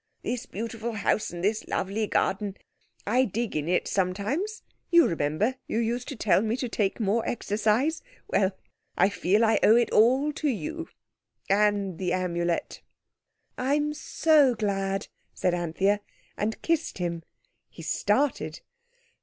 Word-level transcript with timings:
This 0.23 0.47
beautiful 0.47 0.93
house 0.93 1.29
and 1.29 1.43
this 1.43 1.67
lovely 1.67 2.07
garden—I 2.07 3.23
dig 3.25 3.55
in 3.55 3.67
it 3.69 3.87
sometimes; 3.87 4.63
you 4.89 5.05
remember, 5.07 5.57
you 5.67 5.77
used 5.77 6.07
to 6.07 6.15
tell 6.15 6.41
me 6.41 6.57
to 6.57 6.67
take 6.67 6.99
more 6.99 7.23
exercise? 7.29 8.01
Well, 8.27 8.57
I 8.97 9.09
feel 9.09 9.45
I 9.45 9.59
owe 9.61 9.75
it 9.75 9.91
all 9.91 10.33
to 10.33 10.49
you—and 10.49 11.99
the 11.99 12.13
Amulet." 12.13 12.81
"I'm 13.59 13.93
so 13.93 14.55
glad," 14.55 15.07
said 15.35 15.53
Anthea, 15.53 15.99
and 16.35 16.59
kissed 16.63 16.97
him. 16.97 17.21
He 17.69 17.83
started. 17.83 18.61